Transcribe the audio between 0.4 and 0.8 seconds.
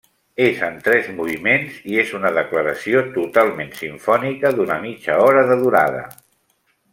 És en